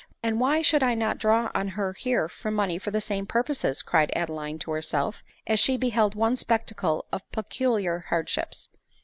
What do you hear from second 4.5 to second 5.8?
to herself, as she